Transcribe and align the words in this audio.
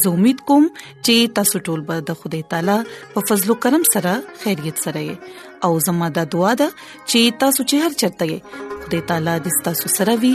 زه 0.00 0.08
امید 0.10 0.40
کوم 0.48 0.66
چې 1.06 1.28
تاسو 1.38 1.60
ټول 1.68 1.80
به 1.90 2.04
د 2.10 2.18
خدای 2.22 2.42
تعالی 2.52 2.76
په 3.14 3.24
فضل 3.30 3.50
او 3.54 3.58
کرم 3.64 3.84
سره 3.92 4.14
خیریت 4.42 4.82
سره 4.84 5.02
یو 5.06 5.16
او 5.66 5.70
زموږ 5.86 6.10
د 6.18 6.28
دعا 6.34 6.52
د 6.60 6.64
چې 7.10 7.38
تاسو 7.44 7.66
چې 7.70 7.76
هر 7.86 7.96
چرته 8.00 8.24
یې 8.32 8.84
خدای 8.84 9.02
تعالی 9.12 9.34
دې 9.44 9.52
تاسو 9.68 9.92
سره 9.96 10.16
وي 10.24 10.34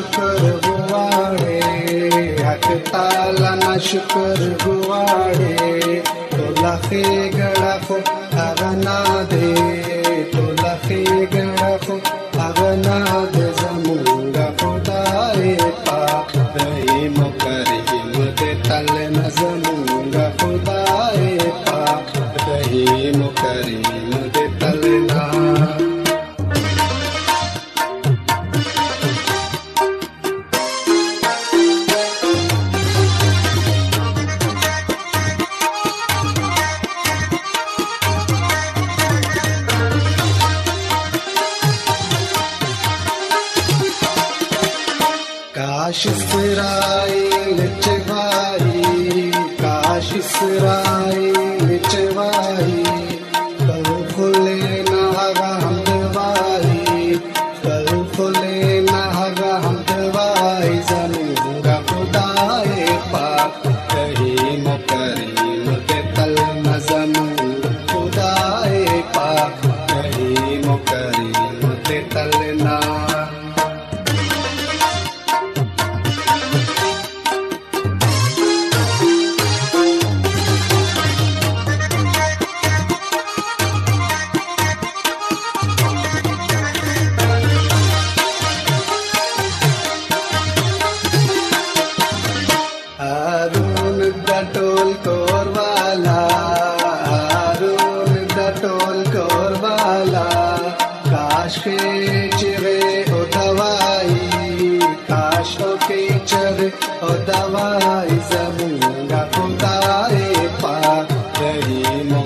शुक्र 0.00 0.50
गुवाडे 0.64 1.56
हक 2.44 2.66
ताला 2.92 3.50
ना 3.62 3.74
शुक्र 3.86 4.46
गुवाडे 4.64 6.00
तुला 6.32 6.72
हे 6.84 7.02
गळा 7.36 7.76
फो 7.86 7.96
अगना 8.48 8.96
दे 9.32 10.22
तुला 10.34 10.74
हे 10.84 11.04
गळा 11.34 11.76
फो 11.84 11.98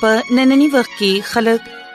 په 0.00 0.16
نننی 0.37 0.69
وخت 0.75 0.93
کې 0.99 1.11
خلک 1.32 1.61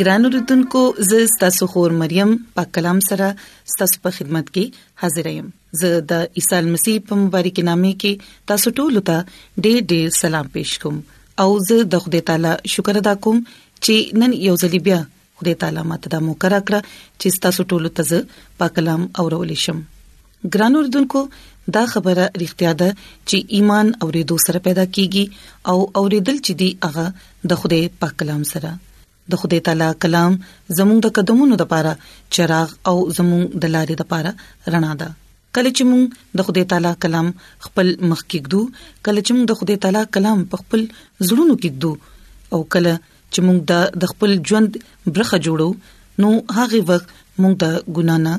ګران 0.00 0.24
اوردونکو 0.24 0.80
زه 1.08 1.24
ستاسو 1.30 1.66
خور 1.70 1.90
مریم 2.02 2.30
په 2.58 2.62
کلام 2.76 3.00
سره 3.08 3.26
ستاسو 3.72 3.98
په 4.04 4.10
خدمت 4.18 4.46
کې 4.52 4.84
حاضر 5.02 5.26
یم 5.30 5.50
زه 5.80 5.90
د 6.12 6.30
عیسی 6.42 6.60
مسیح 6.68 7.02
په 7.08 7.18
مبارک 7.24 7.60
نامه 7.68 7.90
کې 8.04 8.46
تاسو 8.52 8.72
ټول 8.78 8.96
ته 9.08 9.16
ډېر 9.66 9.82
ډېر 9.90 10.14
سلام 10.20 10.48
پېښ 10.54 10.80
کوم 10.84 11.02
او 11.44 11.48
زه 11.66 11.88
د 11.96 12.00
خدای 12.04 12.22
تعالی 12.30 12.54
شکر 12.76 13.00
ادا 13.02 13.14
کوم 13.26 13.42
چې 13.50 14.22
نن 14.22 14.38
یو 14.46 14.54
ځل 14.62 14.78
بیا 14.88 14.98
خدای 15.42 15.54
تعالی 15.66 15.84
ماته 15.92 16.14
د 16.16 16.24
موکرا 16.30 16.62
کړ 16.64 16.96
چې 17.20 17.42
تاسو 17.48 17.68
ټول 17.74 17.90
ته 18.00 18.08
زه 18.12 18.42
په 18.64 18.74
کلام 18.80 19.06
اورول 19.24 19.54
شم 19.64 19.84
ګران 20.54 20.80
اوردونکو 20.82 21.24
دا 21.80 21.84
خبره 21.94 22.30
اړتیا 22.30 22.74
ده 22.86 22.90
چې 23.04 23.60
ایمان 23.60 23.92
اورېدو 24.00 24.40
سره 24.48 24.64
پیدا 24.70 24.88
کیږي 24.96 25.70
او 25.70 25.78
اورېدل 25.84 26.42
چې 26.42 26.58
دی 26.66 26.70
هغه 26.88 27.06
د 27.54 27.62
خدای 27.64 27.84
په 28.00 28.18
کلام 28.26 28.48
سره 28.54 28.74
د 29.32 29.40
خدای 29.40 29.60
تعالی 29.66 29.88
کلام 30.04 30.32
زموږ 30.78 30.96
د 31.04 31.12
قدمونو 31.18 31.54
لپاره 31.62 31.92
چراغ 32.38 32.68
او 32.90 32.96
زموږ 33.16 33.42
د 33.64 33.72
لارې 33.74 33.94
لپاره 34.02 34.30
رڼا 34.74 34.92
ده 35.02 35.08
کله 35.58 35.70
چې 35.76 35.82
موږ 35.90 36.02
د 36.40 36.48
خدای 36.48 36.64
تعالی 36.72 36.92
کلام 37.04 37.26
خپل 37.66 37.86
مخ 38.12 38.20
کې 38.30 38.38
ګدو 38.46 38.62
کله 39.04 39.20
چې 39.26 39.30
موږ 39.36 39.44
د 39.50 39.60
خدای 39.60 39.76
تعالی 39.84 40.02
کلام 40.16 40.38
په 40.54 40.64
خپل 40.64 40.80
زړونو 41.26 41.54
کې 41.60 41.70
ګدو 41.74 41.92
او 42.56 42.60
کله 42.72 42.92
چې 43.32 43.38
موږ 43.46 43.58
د 44.02 44.14
خپل 44.14 44.30
ژوند 44.50 44.70
برخه 45.14 45.38
جوړو 45.46 45.68
نو 46.24 46.28
هغه 46.58 46.82
وخت 46.90 47.08
موږ 47.42 47.54
د 47.62 47.66
ګنانه 47.96 48.32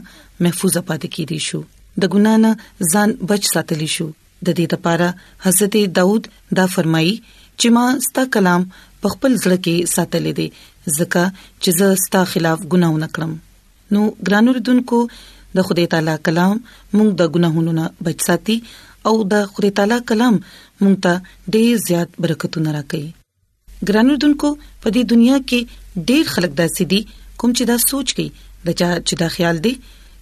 محفوظ 0.47 0.75
پاتې 0.89 1.07
کیدی 1.17 1.39
شو 1.47 1.61
د 2.03 2.13
ګنانه 2.17 2.91
ځان 2.93 3.15
بچ 3.33 3.49
ساتلی 3.55 3.89
شو 3.95 4.05
د 4.07 4.47
دې 4.51 4.77
لپاره 4.77 5.45
حضرت 5.47 5.75
داود 5.99 6.29
دا 6.59 6.65
فرمایي 6.77 7.13
چې 7.27 7.75
ما 7.77 7.83
ستا 8.07 8.23
کلام 8.38 8.65
په 8.77 9.13
خپل 9.13 9.35
ځل 9.35 9.57
کې 9.67 9.91
ساتلې 9.91 10.39
دي 10.39 10.47
ځکه 10.97 11.23
چې 11.61 11.69
زه 11.79 11.87
ستا 12.03 12.21
خلاف 12.31 12.59
ګناونه 12.73 13.05
نکړم 13.05 13.31
نو 13.97 14.01
ګرانو 14.29 14.51
ردوونکو 14.57 14.99
د 15.57 15.67
خدای 15.67 15.87
تعالی 15.93 16.15
کلام 16.29 16.55
موږ 16.97 17.09
د 17.19 17.21
ګناهونو 17.33 17.71
نه 17.79 17.85
بچ 18.07 18.19
ساتي 18.27 18.57
او 19.11 19.15
د 19.35 19.45
خدای 19.53 19.71
تعالی 19.79 19.97
کلام 20.13 20.35
موږ 20.81 20.95
ته 21.03 21.13
ډېر 21.53 21.73
زیات 21.87 22.09
برکتونه 22.25 22.69
راکړي 22.77 23.07
ګرانو 23.91 24.13
ردوونکو 24.17 24.49
په 24.81 24.87
دې 24.95 25.03
دنیا 25.15 25.37
کې 25.49 26.05
ډېر 26.09 26.23
خلک 26.35 26.51
داسې 26.61 26.83
دي 26.91 27.01
کوم 27.39 27.51
چې 27.57 27.63
دا 27.69 27.77
سوچ 27.88 28.07
کوي 28.19 28.29
د 28.65 28.69
چا 28.79 28.89
چې 29.07 29.13
دا 29.23 29.27
خیال 29.38 29.57
دی 29.67 29.73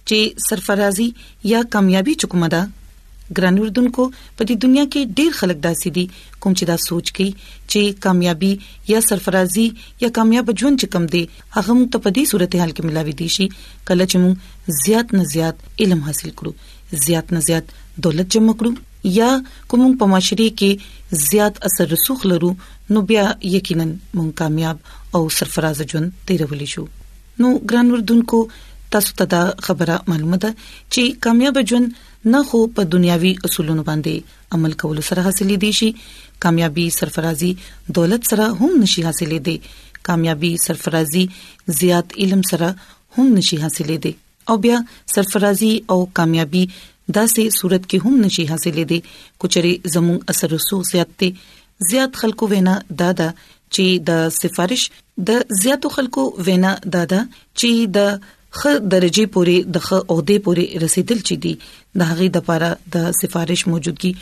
چې 0.08 0.18
سرفرازي 0.48 1.06
یا 1.52 1.60
کامیابی 1.74 2.14
چکمدا 2.22 2.62
ګران 3.36 3.58
اردوونکو 3.62 4.04
په 4.38 4.46
دې 4.48 4.56
دنیا 4.64 4.84
کې 4.92 5.08
ډیر 5.20 5.30
خلک 5.38 5.58
داسې 5.66 5.92
دي 5.98 6.04
کوم 6.44 6.56
چې 6.60 6.68
دا 6.70 6.76
سوچ 6.86 7.10
کوي 7.18 7.28
چې 7.42 8.00
کامیابی 8.06 8.50
یا 8.92 9.00
سرفرازي 9.08 9.66
یا 10.04 10.10
کامیاب 10.18 10.50
ژوند 10.62 10.80
چې 10.80 10.92
کم 10.96 11.04
دي 11.14 11.22
هغه 11.56 11.72
موږ 11.78 11.88
ته 11.92 12.04
په 12.06 12.14
دې 12.16 12.24
صورتحال 12.32 12.72
کې 12.76 12.86
ملاوي 12.90 13.14
دي 13.22 13.28
شي 13.36 13.46
کله 13.88 14.08
چې 14.10 14.16
موږ 14.24 14.80
زیات 14.82 15.16
نه 15.18 15.24
زیات 15.34 15.56
علم 15.86 16.02
حاصل 16.10 16.30
کړو 16.42 16.52
زیات 17.06 17.26
نه 17.36 17.40
زیات 17.48 17.66
دولت 18.08 18.28
جمع 18.38 18.54
کړو 18.62 19.18
یا 19.20 19.30
کوم 19.72 19.96
په 20.02 20.10
معاشري 20.12 20.48
کې 20.60 21.24
زیات 21.30 21.64
اثر 21.70 21.90
رسوخ 21.96 22.26
لرو 22.34 22.52
نو 22.96 23.02
بیا 23.10 23.24
یقینا 23.56 23.88
موږ 23.88 24.30
کامیاب 24.44 24.94
او 25.18 25.22
سرفراز 25.40 25.82
ژوند 25.90 26.14
تیرولی 26.30 26.70
شو 26.76 26.86
نو 27.42 27.52
ګران 27.70 27.92
اردوونکو 27.98 28.40
تاسو 28.96 29.14
ته 29.20 29.26
دا 29.34 29.40
خبره 29.68 29.94
معلومه 30.12 30.40
ده 30.42 30.52
چې 30.62 31.14
کامیاب 31.26 31.60
ژوند 31.70 32.02
نه 32.32 32.40
خو 32.50 32.58
په 32.76 32.82
دنیاوي 32.94 33.30
اصولونو 33.48 33.82
باندې 33.88 34.14
عمل 34.58 34.72
کول 34.82 34.96
سره 35.08 35.24
حاصلې 35.26 35.56
دي 35.64 35.70
شي 35.78 35.88
کامیابی 36.46 36.84
سرفرازي 36.98 37.50
دولت 37.98 38.22
سره 38.32 38.44
هم 38.60 38.70
نشي 38.84 39.04
حاصلې 39.06 39.40
دي 39.48 39.56
کامیابی 40.10 40.52
سرفرازي 40.66 41.24
زیات 41.80 42.16
علم 42.24 42.42
سره 42.50 42.68
هم 43.18 43.26
نشي 43.38 43.58
حاصلې 43.64 43.96
دي 44.06 44.14
او 44.52 44.56
بیا 44.66 44.78
سرفرازي 45.14 45.72
او 45.94 45.98
کامیابی 46.20 46.64
داسې 46.72 47.58
صورت 47.62 47.88
کې 47.90 48.06
هم 48.06 48.16
نشي 48.26 48.46
حاصلې 48.52 48.94
دي 48.94 49.42
کچري 49.44 49.74
زموږ 49.96 50.34
اثر 50.34 50.54
رسو 50.56 50.80
زیات 50.92 51.12
دي 51.24 51.30
زیات 51.90 52.22
خلکو 52.22 52.48
وینا 52.54 52.78
دادا 53.02 53.28
چې 53.42 54.08
د 54.08 54.24
سفارش 54.40 54.88
د 55.30 55.44
زیاتو 55.62 55.92
خلکو 55.98 56.24
وینا 56.48 56.72
دادا 56.96 57.20
چې 57.36 57.86
د 57.96 58.16
خ 58.58 58.66
درجه 58.94 59.26
پوري 59.36 59.54
د 59.76 59.80
خ 59.86 59.96
عہده 60.02 60.42
پوري 60.48 60.66
رسیدل 60.82 61.22
چي 61.30 61.36
دي 61.46 61.52
د 62.02 62.06
هغه 62.10 62.26
د 62.36 62.44
لپاره 62.44 62.68
د 62.96 63.10
سفارش 63.22 63.62
موجودګي 63.70 64.12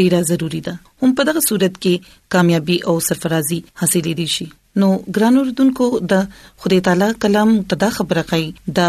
ډیره 0.00 0.20
ضروری 0.30 0.62
ده 0.70 0.74
هم 1.04 1.12
په 1.20 1.28
دغه 1.32 1.42
صورت 1.50 1.74
کې 1.82 2.16
کامیابی 2.36 2.78
او 2.92 2.96
سرفرازي 3.10 3.60
حاصلې 3.80 4.12
دي 4.22 4.26
شي 4.38 4.46
نو 4.80 4.88
ګران 5.16 5.34
اردوونکو 5.38 5.86
د 6.12 6.20
خدای 6.64 6.80
تعالی 6.86 7.04
کلام 7.22 7.50
تدا 7.72 7.88
خبره 7.96 8.20
کوي 8.30 8.44
دا 8.78 8.86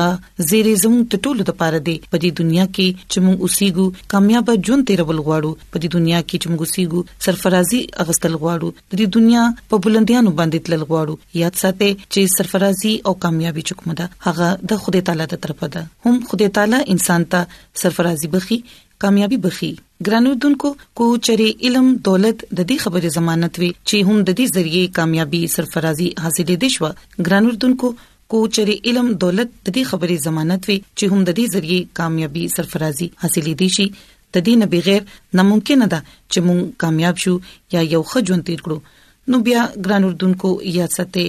زیرې 0.49 0.75
زمو 0.83 1.07
ټولو 1.19 1.43
لپاره 1.49 1.79
دی 1.87 1.95
په 2.11 2.21
دې 2.23 2.29
دنیا 2.39 2.65
کې 2.69 3.09
چې 3.11 3.17
موږ 3.25 3.37
اوسېګو 3.43 3.85
کامیاب 4.13 4.51
ژوند 4.67 4.87
تیرول 4.91 5.19
غواړو 5.27 5.51
په 5.71 5.77
دې 5.81 5.87
دنیا 5.95 6.21
کې 6.29 6.37
چې 6.41 6.47
موږ 6.51 6.61
اوسېګو 6.63 6.99
سرفرازي 7.25 7.81
اغستل 8.05 8.33
غواړو 8.41 8.69
د 8.77 8.93
دې 8.99 9.07
دنیا 9.17 9.43
په 9.73 9.85
بلندیانو 9.87 10.31
باندې 10.39 10.65
تلل 10.69 10.83
غواړو 10.89 11.15
یاد 11.41 11.53
ساتئ 11.63 11.91
چې 12.11 12.21
سرفرازي 12.37 12.93
او 13.09 13.13
کامیابی 13.27 13.67
چکمه 13.71 13.93
ده 13.99 14.05
هغه 14.25 14.49
د 14.73 14.81
خدای 14.85 15.03
تعالی 15.11 15.29
ترپه 15.43 15.67
ده 15.75 15.85
هم 16.07 16.23
خدای 16.31 16.53
تعالی 16.59 16.79
انسان 16.95 17.27
ته 17.35 17.41
سرفرازي 17.85 18.27
بخي 18.37 18.57
کامیابی 19.03 19.37
بخي 19.45 19.67
ګرانودونکو 20.07 20.69
کو 20.99 21.05
چرې 21.27 21.65
علم 21.69 21.87
دولت 22.07 22.35
د 22.41 22.57
دې 22.67 22.75
خبرې 22.83 23.09
ضمانت 23.15 23.57
وي 23.61 23.67
چې 23.89 24.05
هم 24.09 24.19
د 24.29 24.35
دې 24.39 24.45
ذریعے 24.59 24.83
کامیابی 24.99 25.39
سرفرازي 25.55 26.05
حاصلې 26.25 26.55
دي 26.61 26.69
شو 26.75 26.91
ګرانودونکو 27.27 27.89
کو 28.33 28.39
چرې 28.57 28.75
علم 28.91 29.09
دولت 29.23 29.49
د 29.49 29.65
دې 29.77 29.83
خبرې 29.89 30.23
ضمانت 30.27 30.69
وي 30.69 30.77
چې 30.99 31.05
هم 31.15 31.25
د 31.29 31.35
دې 31.39 31.45
ذریعے 31.55 31.79
کامیابی 31.99 32.43
سرفرازي 32.55 33.07
حاصلې 33.23 33.57
دي 33.63 33.69
شي 33.77 34.31
تدین 34.37 34.65
بغیر 34.75 35.01
ناممکن 35.41 35.83
ده 35.93 35.99
چې 36.11 36.45
مونږ 36.45 36.69
کامیاب 36.83 37.19
شو 37.23 37.33
یا 37.75 37.81
یو 37.95 38.01
خجون 38.13 38.43
تیر 38.51 38.63
کړو 38.67 39.33
نو 39.33 39.41
بیا 39.49 39.65
ګران 39.89 40.07
اردوونکو 40.11 40.53
یاد 40.79 40.95
ساتئ 40.99 41.25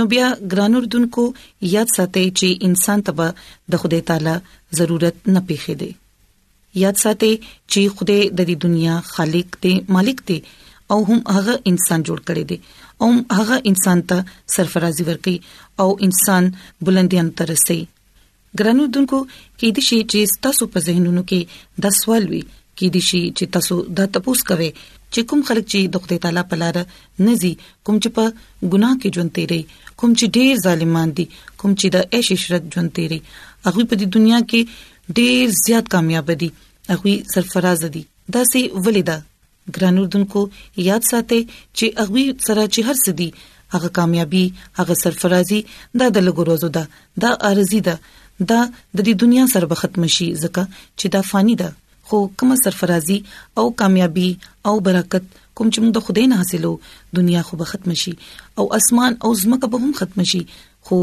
نو 0.00 0.06
بیا 0.14 0.30
ګران 0.54 0.78
اردوونکو 0.82 1.26
یاد 1.76 1.94
ساتئ 1.96 2.24
چې 2.28 2.70
انسان 2.70 3.04
ته 3.10 3.32
د 3.76 3.84
خدای 3.86 4.06
تعالی 4.12 4.36
ضرورت 4.82 5.20
نه 5.38 5.44
پیخې 5.50 5.82
دي 5.84 5.90
یاد 6.80 6.96
ساتئ 7.02 7.32
چې 7.72 7.80
خوده 7.96 8.18
د 8.18 8.38
دې 8.48 8.56
دنیا 8.66 8.94
خالق 9.12 9.48
دی 9.64 9.72
مالک 9.98 10.18
دی 10.28 10.38
او 10.94 10.98
هم 11.08 11.20
هغه 11.34 11.54
انسان 11.70 12.00
جوړ 12.08 12.18
کړی 12.28 12.44
دی 12.50 12.58
او 13.06 13.10
هغه 13.40 13.56
انسان 13.70 13.98
ته 14.12 14.18
سرفرازي 14.54 15.04
ورکي 15.10 15.34
او 15.84 15.88
انسان 16.08 16.44
بلندیان 16.88 17.28
ته 17.40 17.48
رسي 17.52 17.78
ګرانو 18.60 18.88
دونکو 18.96 19.18
کې 19.58 19.68
دي 19.78 19.82
شي 19.90 19.98
چې 20.12 20.42
تاسو 20.48 20.68
په 20.76 20.84
ذهنونو 20.88 21.22
کې 21.32 21.84
د 21.86 21.94
سوال 22.00 22.28
وي 22.32 22.42
کې 22.78 22.88
دي 22.96 23.00
شي 23.10 23.22
چې 23.38 23.54
تاسو 23.56 23.78
دا 23.98 24.06
تپوس 24.16 24.42
کوئ 24.52 24.70
چې 25.14 25.28
کوم 25.30 25.40
خلک 25.48 25.64
چې 25.72 25.92
د 25.94 26.04
خدای 26.04 26.18
تعالی 26.24 26.42
په 26.50 26.60
لار 26.62 26.76
نه 27.26 27.34
زی 27.42 27.50
کوم 27.86 27.96
چې 28.04 28.14
په 28.18 28.30
ګناه 28.74 28.94
کې 29.00 29.18
ژوند 29.18 29.34
تیري 29.38 29.60
کوم 30.00 30.14
چې 30.20 30.40
ډیر 30.40 30.62
ظالمان 30.66 31.12
دي 31.20 31.26
کوم 31.60 31.74
چې 31.80 31.96
د 31.96 32.16
عیش 32.18 32.32
شرت 32.44 32.70
ژوند 32.76 32.92
تیري 33.00 33.18
هغه 33.28 33.84
په 33.90 33.98
دې 33.98 34.06
دنیا 34.16 34.40
کې 34.52 34.80
ډیر 35.18 35.48
زیات 35.66 35.88
کامیاب 35.94 36.30
دي 36.40 36.48
هغه 36.88 37.12
سرفراز 37.34 37.80
دي 37.94 38.02
دا 38.34 38.42
سي 38.52 38.60
ولیدا 38.86 39.14
ګرانوردونکو 39.78 40.40
یاد 40.88 41.02
ساتي 41.10 41.38
چې 41.78 41.86
هغه 42.00 42.22
سره 42.48 42.62
چې 42.74 42.80
هر 42.88 42.96
سدي 43.04 43.26
هغه 43.74 43.88
کامیابی 44.00 44.42
هغه 44.78 44.94
سرفرازي 45.02 45.58
دا 46.00 46.08
د 46.18 46.28
لګروزو 46.28 46.68
ده 46.76 46.84
دا 47.26 47.30
ارزي 47.50 47.80
ده 47.90 47.96
دا 48.40 48.60
د 48.96 49.00
دې 49.06 49.14
دنیا 49.24 49.46
سره 49.54 49.66
به 49.74 49.80
ختم 49.82 50.06
شي 50.16 50.28
ځکه 50.42 50.64
چې 50.98 51.06
دا 51.16 51.20
فانی 51.32 51.56
ده 51.64 51.72
خو 52.12 52.18
کوم 52.42 52.54
سرفرازي 52.64 53.18
او 53.62 53.66
کامیابی 53.84 54.30
او 54.70 54.74
برکت 54.88 55.24
کوم 55.56 55.66
چې 55.72 55.78
موږ 55.82 55.92
د 56.00 56.08
خدای 56.08 56.26
نه 56.32 56.36
حاصلو 56.42 56.72
دنیا 57.20 57.42
خو 57.52 57.58
به 57.64 57.74
ختم 57.74 57.94
شي 58.06 58.12
او 58.62 58.70
اسمان 58.80 59.18
او 59.26 59.34
زمکه 59.44 59.66
به 59.76 59.84
هم 59.84 59.92
ختم 60.02 60.22
شي 60.34 60.42
خو 60.86 60.98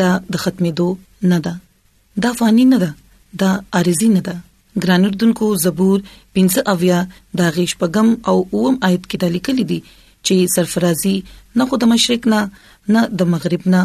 دا 0.00 0.10
د 0.32 0.34
ختمېدو 0.44 0.88
نه 1.34 1.38
ده 1.48 1.52
دا 2.26 2.30
فانی 2.40 2.64
نه 2.72 2.78
ده 2.86 2.92
دا 3.40 3.50
عارضی 3.78 4.08
نه 4.16 4.20
ده 4.28 4.36
ګرانوردونکو 4.84 5.46
زبور 5.64 6.00
15 6.38 6.62
اویا 6.72 6.98
دا 7.38 7.48
غیش 7.56 7.76
پغم 7.82 8.08
او 8.30 8.36
اوم 8.52 8.76
آیت 8.88 9.04
کې 9.10 9.18
د 9.22 9.32
لیکل 9.36 9.58
دي 9.70 9.80
چې 10.26 10.52
سرفرازي 10.54 11.16
نه 11.60 11.66
خود 11.70 11.84
مشرق 11.92 12.28
نه 12.32 12.40
نه 12.96 13.02
د 13.22 13.30
مغرب 13.34 13.66
نه 13.74 13.82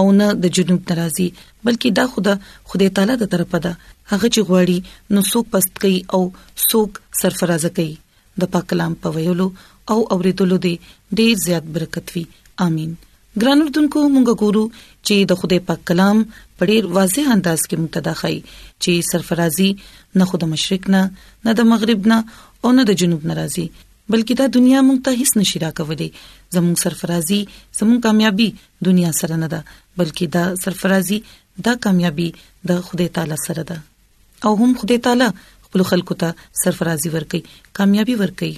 او 0.00 0.04
نه 0.20 0.28
د 0.44 0.54
جنوب 0.58 0.80
ناراضي 0.92 1.28
بلکې 1.64 1.90
دا 2.00 2.04
خود 2.12 2.28
خدای 2.72 2.90
تعالی 2.98 3.16
د 3.22 3.30
طرفه 3.34 3.58
ده 3.66 3.72
هغه 4.12 4.28
چې 4.34 4.40
غواړي 4.48 4.78
نو 5.16 5.20
څوک 5.32 5.44
پست 5.56 5.72
کوي 5.86 5.98
او 6.18 6.22
څوک 6.70 7.00
سرفراز 7.22 7.66
کوي 7.80 7.90
د 8.44 8.52
پاک 8.56 8.68
کلام 8.74 8.94
په 9.04 9.14
ویلو 9.16 9.50
او 9.94 9.98
اوریدلو 10.16 10.62
دی 10.68 10.76
ډیر 11.20 11.42
زیات 11.46 11.70
برکت 11.76 12.14
وي 12.16 12.24
امين 12.64 12.94
ګرانوردونکو 13.42 14.00
مونږ 14.14 14.26
ګورو 14.42 14.62
چې 15.06 15.14
د 15.30 15.40
خدای 15.40 15.58
پاک 15.70 15.80
کلام 15.88 16.18
په 16.56 16.62
ډیر 16.70 16.82
واضح 16.98 17.24
انداز 17.34 17.60
کې 17.68 17.76
متداخی 17.86 18.36
چې 18.82 18.92
سرفرازي 19.10 19.68
نه 20.20 20.24
خود 20.30 20.42
مشرق 20.52 20.82
نه 20.94 21.02
نه 21.44 21.52
د 21.58 21.68
مغرب 21.72 22.00
نه 22.10 22.18
او 22.62 22.70
نه 22.78 22.82
د 22.92 23.00
جنوب 23.02 23.22
نه 23.32 23.38
راځي 23.40 23.66
بلکې 24.10 24.34
دا 24.42 24.46
دنیا 24.58 24.80
مونږ 24.86 24.98
ته 25.04 25.10
هیڅ 25.20 25.30
نشي 25.40 25.58
راکولې 25.64 26.08
زموږ 26.54 26.76
سرفرازي 26.84 27.40
زموږ 27.78 27.98
کامیابی 28.08 28.48
دنیا 28.90 29.10
سره 29.20 29.34
نه 29.44 29.48
ده 29.56 29.60
بلکې 29.98 30.26
دا 30.34 30.44
سرفرازي 30.64 31.18
دا 31.68 31.72
کامیابی 31.86 32.28
د 32.72 32.82
خدای 32.90 33.08
تعالی 33.18 33.38
سره 33.46 33.62
ده 33.72 33.76
او 34.48 34.52
هم 34.64 34.70
خدای 34.82 34.98
تعالی 35.08 35.28
خپل 35.68 35.80
خلکو 35.94 36.18
ته 36.24 36.30
سرفرازي 36.64 37.12
ورکي 37.16 37.42
کامیابی 37.80 38.14
ورکي 38.26 38.52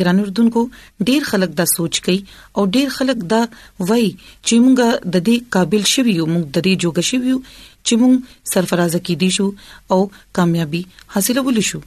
ګران 0.00 0.18
اردوونکو 0.22 0.62
ډیر 1.08 1.22
خلک 1.30 1.52
دا 1.60 1.64
سوچ 1.74 2.00
کوي 2.06 2.18
او 2.60 2.64
ډیر 2.76 2.88
خلک 2.96 3.22
دا 3.32 3.40
وای 3.42 4.08
چې 4.12 4.62
مونږه 4.66 5.12
د 5.14 5.16
دې 5.28 5.36
قابل 5.56 5.84
شوی 5.92 6.12
یو 6.20 6.26
مونږ 6.32 6.44
د 6.56 6.66
دې 6.66 6.74
جوګه 6.82 7.04
شوی 7.10 7.28
یو 7.34 7.38
چې 7.86 7.92
مونږ 8.00 8.14
سرفراز 8.54 8.92
کې 9.06 9.14
دي 9.20 9.30
شو 9.36 9.46
او 9.92 10.00
کامیابی 10.40 10.82
حاصلول 11.16 11.60
شو 11.70 11.80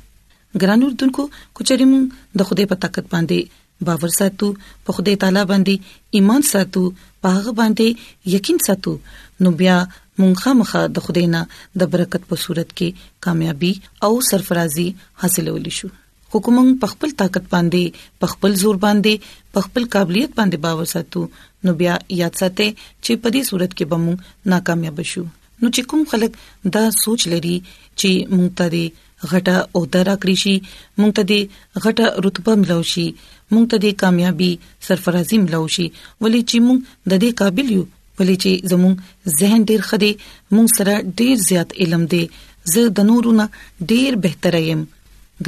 ګران 0.62 0.86
اردوونکو 0.90 1.28
کچري 1.58 1.86
مونږ 1.94 2.06
د 2.42 2.50
خوده 2.52 2.70
په 2.74 2.84
طاقت 2.86 3.12
باندې 3.14 3.86
باور 3.90 4.12
ساتو 4.22 4.48
په 4.88 5.00
خوده 5.00 5.20
تعالی 5.26 5.46
باندې 5.54 6.20
ایمان 6.20 6.48
ساتو 6.56 6.86
په 7.00 7.36
هغه 7.38 7.54
باندې 7.62 8.34
یقین 8.38 8.60
ساتو 8.70 8.98
نو 9.44 9.52
بیا 9.60 9.76
مونږه 10.22 10.52
مخه 10.62 10.82
د 10.96 11.04
خدینا 11.08 11.42
د 11.82 11.90
برکت 11.94 12.24
په 12.32 12.36
صورت 12.44 12.70
کې 12.80 13.12
کامیابی 13.28 13.72
او 14.08 14.12
سرفرازي 14.30 14.88
حاصلولی 15.22 15.74
شو 15.78 15.88
حکومت 16.34 16.68
په 16.82 16.88
خپل 16.94 17.14
طاقت 17.22 17.46
باندې 17.54 18.02
په 18.24 18.32
خپل 18.34 18.52
زور 18.64 18.78
باندې 18.84 19.54
په 19.58 19.68
خپل 19.68 19.88
قابلیت 19.96 20.32
باندې 20.40 20.58
باور 20.66 20.88
ساتو 20.94 21.24
نو 21.68 21.74
بیا 21.80 21.96
یاد 22.20 22.38
ساتئ 22.42 22.68
چې 22.74 23.22
په 23.24 23.28
دې 23.36 23.42
صورت 23.52 23.74
کې 23.78 23.90
به 23.92 23.98
مونږ 24.04 24.54
ناکامیاب 24.54 25.02
شو 25.12 25.24
نو 25.28 25.70
چې 25.76 25.90
کوم 25.94 26.04
خلک 26.12 26.38
دا 26.76 26.84
سوچ 27.04 27.22
لري 27.34 27.54
چې 27.70 28.28
مونږ 28.34 28.60
ته 28.62 28.66
دې 28.76 29.32
غټه 29.32 29.58
او 29.78 29.82
درا 29.96 30.16
کریشي 30.22 30.54
مونږ 30.54 31.16
ته 31.20 31.24
دې 31.32 31.88
غټه 31.88 32.06
رتبه 32.28 32.54
ملو 32.66 32.80
شي 32.92 33.08
مونږ 33.16 33.66
ته 33.72 33.78
دې 33.84 33.92
کامیابی 34.06 34.52
سرفرازي 34.90 35.38
ملو 35.48 35.64
شي 35.78 35.88
ولی 35.98 36.44
چې 36.50 36.70
مونږ 36.70 36.96
د 37.12 37.20
دې 37.24 37.42
قابلیت 37.42 37.98
ولې 38.20 38.36
چې 38.44 38.52
زموږ 38.72 38.96
ذهن 39.42 39.60
ډیر 39.72 39.82
خدي 39.90 40.12
موږ 40.56 40.68
سره 40.78 40.94
ډیر 41.22 41.36
زیات 41.50 41.70
علم 41.86 42.04
دی 42.16 42.24
زه 42.74 42.82
د 43.00 43.08
نورونه 43.12 43.46
ډیر 43.94 44.12
بهتره 44.26 44.62
يم 44.70 44.82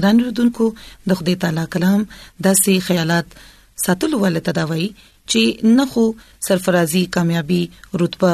ګران 0.01 0.15
وروډونکو 0.19 0.65
د 1.11 1.21
خدای 1.21 1.35
تعالی 1.43 1.65
کلام 1.77 2.01
داسې 2.45 2.71
خیالات 2.89 3.27
ساتلو 3.85 4.15
ول 4.23 4.35
تداوي 4.49 4.87
چې 5.31 5.41
نه 5.79 5.85
خو 5.93 6.03
سرفرازي 6.47 7.03
کامیابی 7.17 7.61
رتبه 8.01 8.31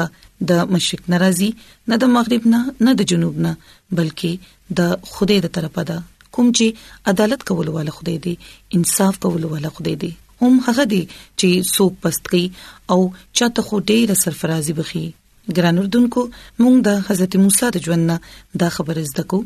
د 0.52 0.64
مشرق 0.76 1.02
ناراضي 1.14 1.50
نه 1.88 1.94
د 2.04 2.16
مغرب 2.16 2.42
نه 2.54 2.60
نه 2.88 2.92
د 3.02 3.12
جنوب 3.12 3.34
نه 3.44 3.52
بلکې 3.96 4.32
د 4.80 4.96
خدای 5.16 5.38
د 5.44 5.48
طرفه 5.58 5.82
ده 5.92 5.96
کوم 6.34 6.46
چې 6.56 6.66
عدالت 7.12 7.40
کول 7.48 7.68
ول 7.76 7.88
خدای 8.00 8.18
دی 8.26 8.34
انصاف 8.78 9.14
کول 9.24 9.42
ول 9.52 9.66
خدای 9.78 9.94
دی 10.02 10.12
هم 10.42 10.54
هغه 10.66 10.84
دي 10.92 11.00
چې 11.38 11.48
سوق 11.74 11.92
پست 12.04 12.22
کوي 12.34 12.44
او 12.94 12.98
چاته 13.36 13.60
خو 13.66 13.74
ډېر 13.90 14.08
سرفرازي 14.24 14.72
بخي 14.80 15.02
ګران 15.58 15.76
اردوونکو 15.82 16.22
موږ 16.62 16.74
د 16.88 17.04
حضرت 17.10 17.32
موسی 17.44 17.66
د 17.76 17.84
ژوند 17.88 18.04
نه 18.12 18.16
دا 18.64 18.68
خبره 18.78 19.02
زده 19.10 19.24
کو 19.34 19.38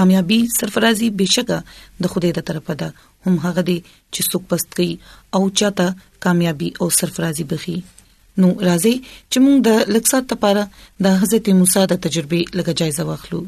کامیابی 0.00 0.38
سرفرازي 0.58 1.08
بشکه 1.20 1.58
د 2.06 2.12
خوده 2.16 2.30
د 2.40 2.48
طرفه 2.50 2.74
ده 2.80 2.88
هم 3.28 3.34
هغه 3.46 3.62
دي 3.70 3.78
چې 4.14 4.20
سوق 4.30 4.42
پست 4.54 4.68
کوي 4.80 4.90
او 5.34 5.42
چاته 5.58 5.86
کامیابی 6.26 6.68
او 6.82 6.86
سرفرازي 7.02 7.44
بخي 7.54 7.76
نو 8.40 8.48
راځي 8.68 8.94
چې 9.30 9.38
موږ 9.44 9.56
د 9.70 9.96
لکسات 9.96 10.24
لپاره 10.36 10.62
د 11.08 11.24
حضرت 11.24 11.44
موسی 11.62 11.82
د 11.94 12.04
تجربه 12.08 12.40
لګا 12.58 12.74
جایزه 12.84 13.04
واخلو 13.10 13.40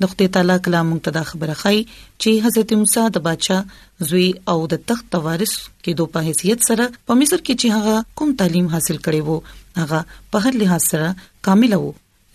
د 0.00 0.08
خدای 0.10 0.28
تعالی 0.36 0.52
کلام 0.64 0.88
ته 1.04 1.10
دا 1.16 1.22
خبره 1.30 1.54
خای 1.62 1.76
چې 2.20 2.30
حضرت 2.46 2.70
موسی 2.80 3.02
د 3.14 3.22
بادشاہ 3.28 3.60
زوی 4.08 4.26
او 4.54 4.56
د 4.72 4.82
تخت 4.90 5.10
وارث 5.26 5.54
کې 5.82 5.92
دوه 6.00 6.12
په 6.16 6.22
حیثیت 6.28 6.66
سره 6.68 6.86
په 7.06 7.18
مصر 7.20 7.38
کې 7.46 7.54
چې 7.62 7.76
هغه 7.76 7.94
کوم 8.20 8.34
تعلیم 8.42 8.66
حاصل 8.74 8.98
کړي 8.98 9.30
وو 9.30 9.84
هغه 9.84 10.20
په 10.34 10.44
هر 10.46 10.58
لحاظ 10.64 10.88
سره 10.94 11.14
کامل 11.48 11.74
وو 11.84 11.90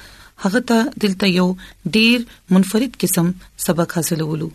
هغه 0.43 0.59
ته 0.69 0.77
دلته 1.01 1.25
یو 1.39 1.47
ډیر 1.95 2.17
منفرد 2.53 2.93
قسم 3.03 3.27
سبق 3.65 3.89
حاصلولو 3.97 4.47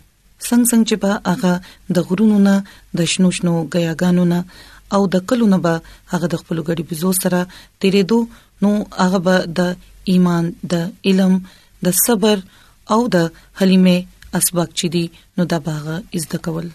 څنګه 0.47 0.65
څنګه 0.71 0.87
چې 0.89 0.95
په 1.03 1.11
هغه 1.31 1.53
د 1.97 2.07
غرونو 2.09 2.37
نه 2.47 2.55
د 3.01 3.09
شنو 3.13 3.29
شنو 3.37 3.53
غیاګانو 3.75 4.23
نه 4.33 4.39
او 4.97 5.01
د 5.15 5.23
کلو 5.31 5.45
نه 5.53 5.57
به 5.65 5.73
هغه 6.13 6.27
د 6.33 6.41
خپل 6.41 6.57
غړي 6.67 6.83
بزو 6.91 7.11
سره 7.21 7.39
تیرېدو 7.79 8.19
نو 8.65 8.69
هغه 9.03 9.19
به 9.27 9.35
د 9.59 9.61
ایمان 10.13 10.45
د 10.75 10.85
علم 11.11 11.33
د 11.89 11.97
صبر 12.05 12.37
او 12.95 12.99
د 13.15 13.25
حلیمه 13.61 13.97
اسباق 14.39 14.69
چي 14.81 14.87
دي 14.95 15.03
نو 15.37 15.43
دا 15.53 15.59
باغه 15.69 15.95
از 16.19 16.25
د 16.33 16.43
کول 16.47 16.67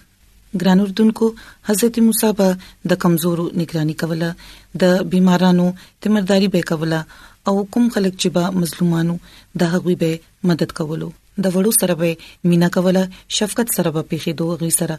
ګران 0.61 0.79
اردوونکو 0.85 1.27
حضرت 1.69 1.95
موسی 2.09 2.31
به 2.41 2.49
د 2.93 2.99
کمزورو 3.07 3.47
نگرانی 3.63 3.95
کوله 4.03 4.29
د 4.85 5.01
بیمارانو 5.15 5.67
تمرداري 6.05 6.49
به 6.55 6.61
کوله 6.73 7.01
او 7.51 7.55
کوم 7.75 7.89
خلک 7.95 8.15
چې 8.21 8.29
با 8.37 8.43
مظلومانو 8.61 9.13
د 9.63 9.69
هغوی 9.75 9.95
به 10.03 10.11
مدد 10.51 10.73
کولو 10.79 11.09
د 11.45 11.53
وړو 11.55 11.71
سره 11.81 11.95
به 12.01 12.11
مینا 12.53 12.69
کوله 12.77 13.03
شفقت 13.39 13.69
سره 13.77 13.91
به 13.97 14.03
پیخې 14.11 14.33
دوه 14.41 14.57
غي 14.63 14.71
سره 14.77 14.97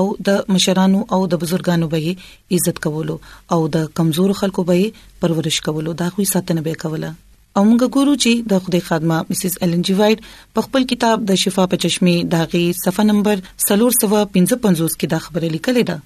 او 0.00 0.02
د 0.28 0.36
مشرانو 0.56 1.00
او 1.16 1.18
د 1.32 1.40
بزرګانو 1.42 1.88
به 1.94 2.54
عزت 2.58 2.78
کولو 2.86 3.16
او 3.56 3.58
د 3.76 3.88
کمزور 4.00 4.34
خلکو 4.40 4.64
به 4.68 5.08
پرورش 5.24 5.58
کولو 5.68 5.94
دا 6.02 6.08
خو 6.18 6.26
ساتنه 6.34 6.64
به 6.68 6.76
کوله 6.82 7.10
او 7.56 7.62
موږ 7.70 7.80
ګورو 7.98 8.14
چې 8.26 8.32
د 8.52 8.62
خدای 8.68 8.82
خادمه 8.88 9.18
مسز 9.32 9.56
ایلن 9.68 9.82
جی 9.88 9.96
وایټ 10.02 10.54
په 10.58 10.66
خپل 10.68 10.86
کتاب 10.94 11.26
د 11.32 11.42
شفا 11.46 11.66
په 11.74 11.82
چشمه 11.86 12.16
داغي 12.36 12.62
صفه 12.84 13.06
نمبر 13.10 13.42
355 13.48 14.62
کې 14.62 15.12
دا 15.16 15.20
خبره 15.28 15.52
لیکلې 15.56 15.90
ده 15.90 15.98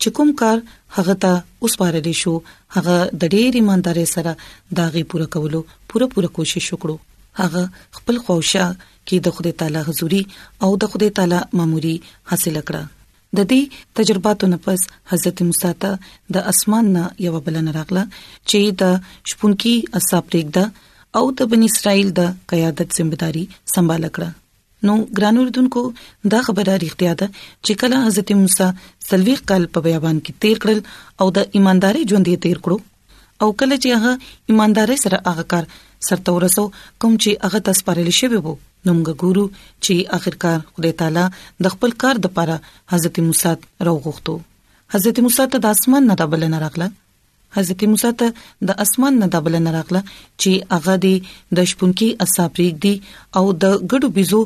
چې 0.00 0.08
کوم 0.18 0.30
کار 0.40 0.58
هغه 0.96 1.14
ته 1.24 1.32
وسپارل 1.66 2.08
شو 2.20 2.32
هغه 2.76 2.96
د 3.20 3.22
ډېر 3.34 3.50
ایماندارۍ 3.60 4.06
سره 4.14 4.32
داغي 4.80 5.02
پوره 5.14 5.26
کولو 5.36 5.60
پوره 5.92 6.06
پوره 6.14 6.28
کوشش 6.40 6.66
وکړو 6.74 6.96
هغه 7.44 7.62
خپل 8.00 8.16
خوښه 8.24 8.66
کې 9.06 9.16
د 9.28 9.36
خدای 9.38 9.54
تعالی 9.62 9.82
حضوري 9.88 10.20
او 10.66 10.70
د 10.84 10.92
خدای 10.94 11.10
تعالی 11.20 11.38
ماموري 11.60 11.96
حاصل 12.32 12.56
کړه 12.68 12.82
د 13.40 13.48
دې 13.50 13.62
تجرباتو 14.00 14.44
نه 14.52 14.58
پس 14.68 14.80
حضرت 15.14 15.38
موسی 15.50 15.72
ته 15.86 15.90
د 16.36 16.52
اسمان 16.54 16.84
نه 16.98 17.04
یو 17.26 17.40
بلنه 17.48 17.72
راغله 17.80 18.02
چې 18.48 18.60
د 18.80 18.82
شپونکې 19.30 19.74
اصحاب 20.02 20.24
ریګدا 20.34 20.64
او 21.20 21.24
د 21.40 21.52
بنی 21.52 21.66
اسرائیل 21.74 22.08
د 22.22 22.32
قیادت 22.54 22.88
ځمېداري 22.96 23.44
سمبال 23.74 24.04
کړه 24.14 24.28
نو 24.88 24.94
ګران 25.18 25.36
اردوونکو 25.42 25.82
دا 26.32 26.40
خبره 26.46 26.72
اړتیا 26.78 27.12
ده 27.20 27.26
چې 27.34 27.76
کله 27.82 27.98
حضرت 28.06 28.30
موسی 28.40 28.66
سلويق 29.10 29.40
کال 29.52 29.62
په 29.76 29.84
بیان 29.86 30.16
کې 30.24 30.42
تیر 30.44 30.58
کړل 30.64 31.22
او 31.22 31.28
د 31.38 31.54
ایمانداري 31.60 32.02
ژوند 32.10 32.30
یې 32.30 32.42
تیر 32.46 32.60
کړو 32.66 33.46
او 33.46 33.56
کله 33.62 33.78
چې 33.84 34.02
هغه 34.02 34.54
ایمانداري 34.54 34.96
سره 35.04 35.20
هغه 35.28 35.44
کار 35.52 35.68
سرته 36.08 36.34
ورسو 36.38 36.64
کوم 36.80 37.14
چې 37.24 37.46
هغه 37.46 37.60
تاسو 37.68 37.86
پرې 37.86 38.10
لشي 38.10 38.30
وو 38.32 38.52
نو 38.88 38.96
موږ 38.98 39.22
ګورو 39.26 39.46
چې 39.62 40.18
اخرکار 40.18 40.60
خدای 40.74 40.92
تعالی 41.02 41.24
د 41.66 41.74
خپل 41.76 41.96
کار 42.04 42.20
لپاره 42.28 42.58
حضرت 42.94 43.22
موسی 43.30 43.48
راوغوښتو 43.54 44.36
حضرت 44.96 45.22
موسی 45.28 45.48
ته 45.56 45.62
د 45.68 45.72
اسمان 45.78 46.08
نه 46.12 46.28
بلنه 46.34 46.62
راغله 46.66 46.90
حضرت 47.60 47.86
موسی 47.94 48.12
ته 48.22 48.68
د 48.70 48.78
اسمان 48.86 49.18
نه 49.24 49.32
دبل 49.38 49.58
نه 49.64 49.74
راغله 49.80 50.04
چې 50.12 50.78
هغه 50.78 51.00
دی 51.08 51.14
د 51.60 51.70
شپونکي 51.74 52.10
اصابریک 52.28 52.80
دی 52.86 52.94
او 52.98 53.46
د 53.50 53.76
ګډو 53.78 54.14
بيزو 54.20 54.42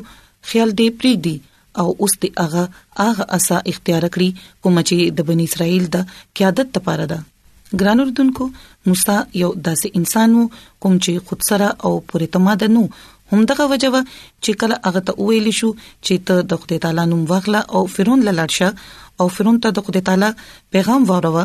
خیال 0.47 0.69
دې 0.79 0.87
پریږدي 1.01 1.35
او 1.81 1.87
اوس 2.03 2.13
دې 2.21 2.29
هغه 2.43 2.63
هغه 3.09 3.25
اسا 3.37 3.57
اختیار 3.73 4.03
کړی 4.17 4.29
کوم 4.63 4.75
چې 4.87 4.95
د 5.19 5.29
بنی 5.29 5.45
اسرائیل 5.49 5.85
د 5.95 6.09
قیادت 6.37 6.67
لپاره 6.79 7.05
ده 7.13 7.19
ګران 7.81 7.97
اردوونکو 8.05 8.43
موسی 8.91 9.17
یو 9.43 9.49
داسې 9.67 9.87
انسان 10.01 10.29
وو 10.37 10.45
کوم 10.83 10.93
چې 11.03 11.25
خود 11.29 11.39
سره 11.49 11.67
او 11.87 11.91
پوره 12.11 12.25
اعتماد 12.29 12.61
نو 12.77 12.83
همدغه 13.33 13.63
وجوه 13.73 13.99
چې 14.43 14.51
کله 14.63 14.75
هغه 14.87 15.01
ته 15.09 15.13
ویل 15.27 15.49
شو 15.61 15.69
چې 16.05 16.15
ته 16.29 16.35
د 16.53 16.61
خدای 16.63 16.79
تعالی 16.85 17.05
نوم 17.11 17.25
واغله 17.33 17.61
او 17.77 17.81
فرعون 17.97 18.25
لاله 18.29 18.69
او 19.23 19.27
فرعون 19.37 19.59
ته 19.65 19.69
د 19.79 19.85
خدای 19.89 20.05
تعالی 20.09 20.29
پیغام 20.77 21.05
وروه 21.11 21.43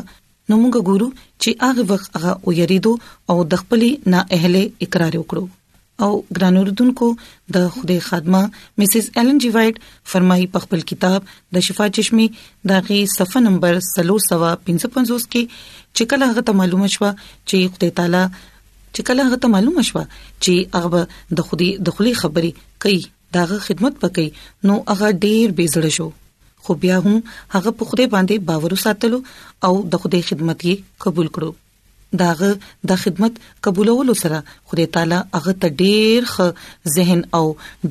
نو 0.49 0.57
موږ 0.65 0.77
ګورو 0.93 1.09
چې 1.19 1.59
هغه 1.67 1.83
وخت 1.93 2.11
هغه 2.17 2.33
ویریدو 2.49 2.93
او 3.31 3.37
د 3.53 3.63
خپلې 3.65 4.17
نه 4.17 4.21
اهله 4.39 4.87
اقرار 4.87 5.15
وکړو 5.21 5.45
او 6.03 6.11
ګران 6.37 6.57
اوردونکو 6.61 7.09
د 7.57 7.67
خوده 7.75 8.01
خادمه 8.07 8.41
مسز 8.83 9.09
ایلن 9.21 9.39
جی 9.45 9.51
وایټ 9.57 9.77
فرمایي 10.13 10.47
په 10.57 10.63
خپل 10.65 10.81
کتاب 10.93 11.23
د 11.57 11.65
شفا 11.67 11.87
چشمه 11.99 12.27
دغه 12.73 12.99
صفه 13.17 13.41
نمبر 13.45 13.79
355 13.91 14.89
کې 14.89 15.55
چې 15.97 16.03
کله 16.15 16.31
هغه 16.33 16.57
معلومه 16.63 16.89
شوه 16.97 17.13
چې 17.49 17.57
خدای 17.77 17.93
تعالی 18.01 18.25
چې 18.95 19.07
کله 19.11 19.29
هغه 19.31 19.53
معلومه 19.57 19.83
شوه 19.93 20.05
چې 20.11 20.85
هغه 20.87 21.03
د 21.41 21.51
خودي 21.51 21.71
د 21.89 21.99
خولي 21.99 22.15
خبري 22.25 22.53
کوي 22.83 23.01
داغه 23.39 23.59
خدمت 23.71 23.95
پکې 24.05 24.71
نو 24.71 24.81
هغه 24.95 25.15
ډیر 25.27 25.57
بیزړ 25.59 25.85
شو 25.99 26.09
خو 26.67 26.75
بیا 26.87 26.99
هم 27.07 27.17
هغه 27.55 27.71
په 27.81 27.85
خوده 27.93 28.07
باندې 28.15 28.49
باور 28.53 28.75
ساتلو 28.85 29.25
او 29.69 29.73
د 29.95 30.03
خوده 30.03 30.21
خدمت 30.33 30.59
یې 30.71 31.05
قبول 31.07 31.29
کړو 31.37 31.51
داغه 32.23 32.51
د 32.91 32.99
خدمت 33.05 33.39
قبولولو 33.67 34.15
سره 34.25 34.39
خدای 34.73 34.87
تعالی 34.97 35.19
هغه 35.37 35.55
ته 35.65 35.71
ډیر 35.85 36.29
ښه 36.35 36.47
ذهن 36.97 37.21
او 37.39 37.45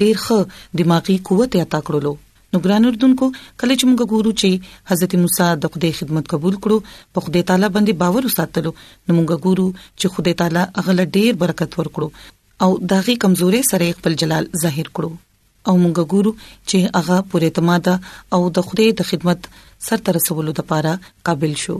ډیر 0.03 0.15
ښه 0.25 0.39
دماغي 0.81 1.17
قوت 1.31 1.57
عطا 1.63 1.79
کړلو 1.87 2.13
نو 2.55 2.59
ګران 2.65 2.87
اردوونکو 2.91 3.27
کله 3.39 3.79
چې 3.79 3.89
موږ 3.89 4.09
ګورو 4.15 4.31
چې 4.43 4.79
حضرت 4.93 5.15
موسی 5.25 5.49
د 5.65 5.71
خدای 5.75 5.91
خدمت 5.99 6.29
قبول 6.35 6.55
کړو 6.63 6.77
په 7.17 7.25
خدای 7.27 7.43
تعالی 7.51 7.69
باندې 7.75 7.99
باور 8.05 8.29
وساتلو 8.29 8.71
نو 9.07 9.17
موږ 9.19 9.43
ګورو 9.45 9.67
چې 9.99 10.15
خدای 10.17 10.37
تعالی 10.41 10.65
هغه 10.81 10.97
له 11.01 11.09
ډیر 11.19 11.39
برکت 11.45 11.79
ورکړو 11.81 12.65
او 12.65 12.71
داغي 12.95 13.15
کمزوري 13.27 13.63
سره 13.71 13.93
خپل 14.01 14.17
جلال 14.25 14.51
ظاهر 14.65 14.91
کړو 14.91 15.71
او 15.71 15.73
موږ 15.79 16.13
ګورو 16.15 16.31
چې 16.47 16.93
هغه 16.99 17.17
پوره 17.33 17.49
اعتماد 17.49 17.91
او 18.37 18.41
د 18.59 18.67
خدای 18.71 18.91
د 19.01 19.09
خدمت 19.13 19.49
سرته 19.89 20.17
رسولو 20.19 20.55
لپاره 20.59 20.91
قابل 21.29 21.55
شو 21.63 21.75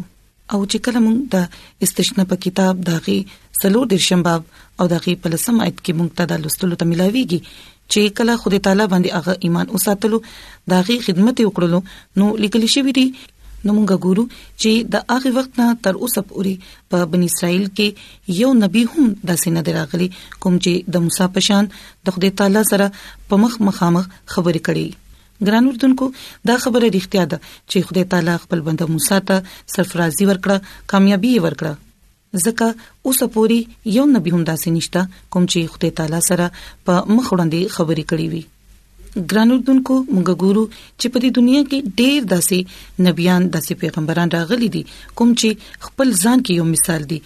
او 0.51 0.60
چې 0.71 0.77
کله 0.86 0.99
موږ 1.06 1.17
د 1.36 1.88
استشنا 1.88 2.23
په 2.32 2.36
کتاب 2.45 2.75
داغي 2.88 3.17
سلو 3.60 3.82
درشم 3.91 4.21
باب 4.29 4.41
او 4.82 4.86
داغي 4.93 5.13
په 5.25 5.34
لسم 5.36 5.56
آیت 5.65 5.77
کې 5.86 5.93
موږ 5.97 6.10
ته 6.19 6.23
د 6.32 6.41
لستلو 6.45 6.79
ته 6.79 6.86
ملاويږي 6.91 7.39
چې 7.91 8.01
کله 8.17 8.32
خدای 8.41 8.62
تعالی 8.67 8.86
باندې 8.93 9.15
هغه 9.17 9.34
ایمان 9.47 9.67
اوساتلو 9.77 10.17
داغي 10.73 10.97
خدمت 11.06 11.38
وکړلو 11.41 11.79
نو 12.21 12.25
لیکل 12.45 12.65
شوی 12.75 12.93
دی 12.99 13.06
نو 13.65 13.73
موږ 13.77 14.03
ګورو 14.08 14.23
چې 14.38 14.89
د 14.95 15.06
هغه 15.13 15.32
وخت 15.38 15.60
نه 15.62 15.67
تر 15.88 15.99
اوسه 16.01 16.21
پورې 16.32 16.73
په 16.95 17.08
بنی 17.13 17.29
اسرائیل 17.32 17.63
کې 17.77 18.34
یو 18.41 18.49
نبی 18.63 18.82
هم 18.93 19.06
داسې 19.06 19.56
نه 19.60 19.63
دراغلی 19.69 20.10
کوم 20.43 20.60
چې 20.65 20.93
د 20.97 21.06
موسی 21.08 21.29
پشان 21.38 21.71
د 22.10 22.17
خدای 22.17 22.34
تعالی 22.43 22.65
سره 22.71 22.89
په 23.32 23.41
مخ 23.45 23.58
مخامخ 23.69 24.12
خبرې 24.12 24.62
کړي 24.67 24.86
ګران 25.47 25.67
اردوونکو 25.69 26.08
دا 26.49 26.56
خبره 26.65 26.89
اړتیا 26.93 27.23
ده 27.32 27.39
چې 27.71 27.88
خدای 27.88 28.06
تعالی 28.13 28.36
خپل 28.43 28.62
بنده 28.69 28.88
موسی 28.93 29.19
ته 29.32 29.41
سرفرازي 29.75 30.25
ورکړه 30.29 30.88
کامیابی 30.93 31.34
ورکړه 31.45 32.41
ځکه 32.45 33.10
اوس 33.10 33.19
پوری 33.34 33.60
یو 33.97 34.06
نبی 34.15 34.34
هم 34.36 34.43
داسې 34.49 34.75
نشته 34.77 35.29
کوم 35.36 35.43
چې 35.51 35.73
خدای 35.75 35.91
تعالی 35.99 36.21
سره 36.29 36.47
په 36.58 37.03
مخ 37.15 37.25
وړاندې 37.27 37.77
خبرې 37.77 38.10
کړې 38.10 38.27
وي 38.34 38.43
ګران 39.32 39.53
اردوونکو 39.56 39.95
موږ 40.15 40.39
ګورو 40.45 40.63
چې 40.99 41.13
په 41.13 41.23
دې 41.23 41.29
دنیا 41.39 41.60
کې 41.69 41.93
ډېر 42.01 42.32
داسې 42.36 43.08
نبیان 43.08 43.47
داسې 43.56 43.82
پیغمبران 43.84 44.34
راغلي 44.38 44.69
دي 44.77 44.84
کوم 45.19 45.36
چې 45.41 45.89
خپل 45.89 46.15
ځان 46.23 46.45
کې 46.47 46.62
یو 46.62 46.67
مثال 46.71 47.08
دي 47.12 47.19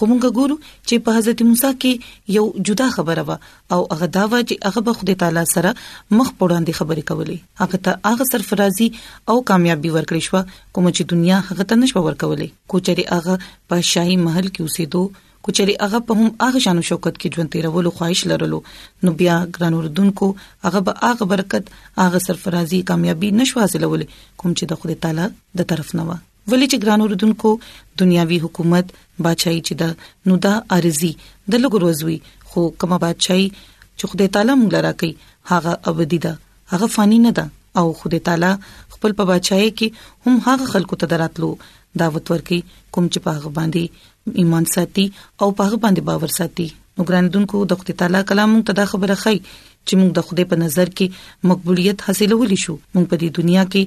کومګه 0.00 0.28
ګورو 0.38 0.54
چې 0.88 1.02
په 1.06 1.14
حضرت 1.18 1.40
موسی 1.46 1.70
کې 1.80 2.36
یو 2.38 2.44
جدا 2.68 2.84
خبره 2.96 3.24
و 3.24 3.34
او 3.76 3.80
هغه 3.94 4.06
دا 4.16 4.22
و 4.30 4.34
چې 4.34 4.60
هغه 4.68 4.84
به 4.88 4.94
خدای 5.00 5.16
تعالی 5.22 5.42
سره 5.54 5.72
مخ 6.18 6.30
پوراندې 6.38 6.78
خبرې 6.82 7.08
کولې 7.10 7.64
هغه 7.64 7.82
ته 7.86 8.12
هغه 8.12 8.26
سرفرازي 8.32 8.86
او 9.30 9.36
کامیابی 9.50 9.90
ورکړې 9.96 10.28
شو 10.28 10.40
کوم 10.76 10.88
چې 10.96 11.10
دنیا 11.16 11.40
هغه 11.48 11.68
ته 11.72 11.78
نشو 11.82 12.04
ورکولې 12.06 12.48
کوچري 12.74 13.04
هغه 13.10 13.36
په 13.68 13.84
شاهي 13.90 14.16
محل 14.22 14.48
کې 14.48 14.62
اوسېدو 14.62 15.28
کوچري 15.48 15.76
هغه 15.82 16.02
په 16.08 16.20
هم 16.22 16.32
هغه 16.46 16.64
شانو 16.68 16.86
شوکت 16.92 17.20
کې 17.20 17.36
ژوند 17.36 17.52
تیرولو 17.56 17.94
خواهش 18.00 18.24
لرلو 18.32 18.62
نو 19.08 19.14
بیا 19.20 19.36
ګران 19.58 19.78
اردوونکو 19.82 20.30
هغه 20.68 20.84
به 20.88 20.96
هغه 21.12 21.30
برکت 21.36 21.70
هغه 22.06 22.24
سرفرازي 22.30 22.80
کامیابی 22.94 23.34
نشو 23.42 23.62
حاصلولې 23.64 24.18
کوم 24.18 24.58
چې 24.58 24.74
د 24.74 24.82
خدای 24.82 25.00
تعالی 25.06 25.30
د 25.62 25.72
طرف 25.74 25.94
نه 26.02 26.08
و 26.10 26.20
ولې 26.48 26.66
چې 26.72 26.76
ګران 26.84 27.00
اوردونکو 27.06 27.50
دنیاوی 28.00 28.38
حکومت 28.44 28.86
بادشاہي 29.24 29.60
چې 29.66 29.74
دا 29.80 29.88
نو 30.30 30.34
دا 30.46 30.52
ارزي 30.76 31.10
د 31.22 31.54
لګروزوي 31.64 32.18
خو 32.48 32.60
کومه 32.80 32.98
بادشاہي 33.06 33.48
چې 33.98 34.04
خدای 34.12 34.28
تعالی 34.36 34.52
موږ 34.60 34.70
لرا 34.78 34.92
کوي 35.02 35.10
هغه 35.52 35.72
ابدي 35.92 36.18
ده 36.28 36.32
هغه 36.74 36.86
فانی 36.96 37.18
نه 37.26 37.32
ده 37.40 37.44
او 37.82 37.86
خدای 38.02 38.22
تعالی 38.30 38.52
خپل 38.96 39.12
په 39.22 39.30
بادشاہي 39.32 39.70
کې 39.80 40.28
هم 40.28 40.40
هغه 40.48 40.66
خلکو 40.74 41.00
ته 41.04 41.10
دراتلو 41.14 41.50
دعوت 42.04 42.32
ورکي 42.34 42.60
کوم 42.94 43.08
چې 43.12 43.18
په 43.26 43.30
هغه 43.38 43.50
باندې 43.60 44.38
ایمان 44.42 44.64
ساتي 44.74 45.06
او 45.42 45.52
په 45.60 45.68
هغه 45.68 45.82
باندې 45.84 46.02
باور 46.10 46.32
ساتي 46.38 46.68
نو 46.98 47.04
ګران 47.08 47.30
دونکو 47.38 47.64
د 47.72 47.82
خدای 47.82 48.00
تعالی 48.04 48.24
کلام 48.32 48.60
ته 48.70 48.80
دا 48.82 48.88
خبره 48.94 49.18
خي 49.24 49.36
چې 49.86 49.94
موږ 50.00 50.10
د 50.16 50.26
خوده 50.28 50.44
په 50.54 50.60
نظر 50.64 50.88
کې 50.96 51.14
مقبولیت 51.50 51.98
حاصلولې 52.06 52.58
شو 52.64 52.74
موږ 52.94 53.04
په 53.12 53.16
دې 53.22 53.28
دنیا 53.42 53.62
کې 53.74 53.82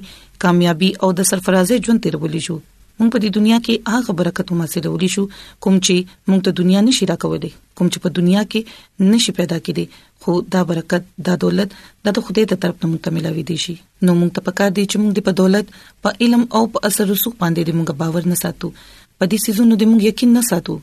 کامیابی 0.46 0.90
او 1.06 1.10
د 1.18 1.28
سرفرازه 1.32 1.74
ژوند 1.88 2.02
تیرولې 2.04 2.42
شو 2.46 2.56
موږ 2.98 3.08
په 3.14 3.18
دې 3.22 3.30
دنیا 3.38 3.58
کې 3.66 3.74
هغه 3.94 4.12
برکت 4.22 4.46
هم 4.54 4.60
حاصلولې 4.64 5.08
شو 5.14 5.24
کوم 5.66 5.74
چې 5.86 5.96
موږ 6.30 6.40
ته 6.48 6.60
دنیا 6.62 6.80
نشي 6.88 7.04
راکولې 7.12 7.50
کوم 7.76 7.86
چې 7.92 7.98
په 8.06 8.16
دنیا 8.18 8.42
کې 8.54 8.60
نشي 9.12 9.32
پیدا 9.38 9.58
کړي 9.66 9.84
خو 10.26 10.32
دا 10.56 10.60
برکت 10.72 11.02
دا 11.28 11.34
دولت 11.44 11.70
دا 12.08 12.16
د 12.18 12.26
خدای 12.26 12.44
ته 12.50 12.56
طرف 12.64 12.74
نه 12.84 12.88
مکمل 12.94 13.26
وي 13.36 13.44
دي 13.50 13.56
شي 13.64 13.74
نو 14.04 14.10
موږ 14.20 14.30
ته 14.38 14.46
پکار 14.48 14.70
دي 14.78 14.84
چې 14.90 14.96
موږ 15.02 15.12
د 15.18 15.30
دولت 15.40 15.66
په 16.02 16.10
علم 16.26 16.42
او 16.58 16.62
په 16.76 16.90
اثر 16.90 17.04
رسوخ 17.14 17.32
باندې 17.44 17.62
د 17.70 17.78
موږ 17.78 17.88
باور 18.02 18.22
نه 18.32 18.36
ساتو 18.42 18.68
په 19.18 19.24
دې 19.30 19.38
سيزونو 19.46 19.80
د 19.80 19.84
موږ 19.92 20.08
یقین 20.10 20.30
نه 20.38 20.42
ساتو 20.50 20.76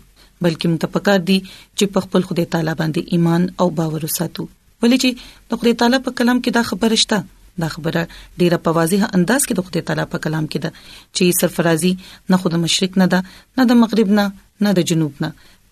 بلکې 0.43 0.65
موږ 0.69 0.79
ته 0.85 0.97
پکار 0.97 1.19
دي 1.31 1.39
چې 1.77 1.85
په 1.95 1.99
خپل 2.07 2.27
خدای 2.31 2.47
تعالی 2.57 2.75
باندې 2.81 3.17
ایمان 3.17 3.41
او 3.63 3.67
باور 3.81 4.03
وساتو 4.09 4.47
ولې 4.83 4.97
چې 5.05 5.29
د 5.53 5.59
خدای 5.61 5.73
تعالی 5.81 5.99
په 6.07 6.15
کلام 6.21 6.39
کې 6.43 6.51
دا 6.57 6.63
خبره 6.69 6.97
شته 7.01 7.19
دا 7.63 7.67
خبره 7.75 8.01
ډیره 8.41 8.57
په 8.67 8.75
واضح 8.79 9.07
انداز 9.19 9.45
کې 9.47 9.55
د 9.59 9.67
خدای 9.69 9.83
تعالی 9.89 10.05
په 10.13 10.21
کلام 10.25 10.45
کې 10.55 10.67
ده 10.67 10.83
چې 11.15 11.37
سرفرازي 11.41 11.91
نه 12.33 12.39
خود 12.43 12.55
مشرق 12.65 12.97
نه 13.03 13.07
ده 13.13 13.19
نه 13.59 13.67
د 13.73 13.79
مغرب 13.83 14.13
نه 14.19 14.25
نه 14.67 14.75
د 14.79 14.87
جنوب 14.93 15.21
نه 15.25 15.31